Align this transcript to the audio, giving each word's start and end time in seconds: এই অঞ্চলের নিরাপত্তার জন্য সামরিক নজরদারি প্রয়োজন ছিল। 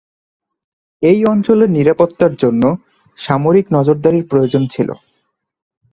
এই 1.03 1.19
অঞ্চলের 1.25 1.69
নিরাপত্তার 1.69 2.33
জন্য 2.35 2.63
সামরিক 3.17 3.65
নজরদারি 3.73 4.19
প্রয়োজন 4.23 4.63
ছিল। 4.67 4.89